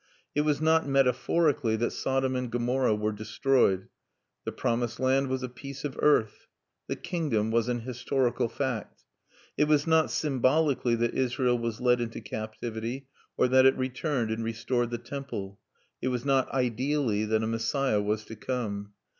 [0.33, 3.87] It was not metaphorically that Sodom and Gomorrah were destroyed.
[4.45, 6.47] The promised land was a piece of earth.
[6.87, 9.03] The kingdom was an historical fact.
[9.57, 14.43] It was not symbolically that Israel was led into captivity, or that it returned and
[14.43, 15.59] restored the Temple.
[16.01, 18.93] It was not ideally that a Messiah was to come.